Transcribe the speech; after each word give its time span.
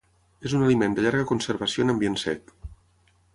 És 0.49 0.53
un 0.59 0.63
aliment 0.67 0.95
de 0.99 1.03
llarga 1.07 1.27
conservació 1.33 1.85
en 1.87 1.95
ambient 1.95 2.17
sec. 2.23 2.55